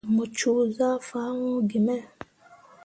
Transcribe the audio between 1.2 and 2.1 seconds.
hun gi me.